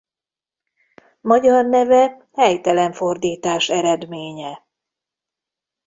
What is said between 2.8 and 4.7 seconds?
fordítás eredménye.